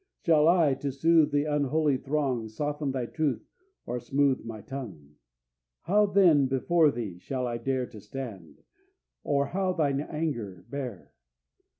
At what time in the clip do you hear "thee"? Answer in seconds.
6.89-7.19